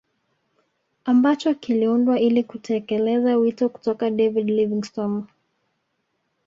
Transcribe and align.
Ambacho 1.05 1.53
kiliundwa 1.53 2.19
ili 2.19 2.43
kutekeleza 2.43 3.35
wito 3.37 3.69
kutoka 3.69 4.09
David 4.09 4.49
Livingstone 4.49 5.23